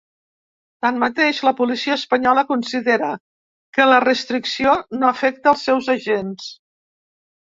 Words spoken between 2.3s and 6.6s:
considera que la restricció no afecta els seus agents.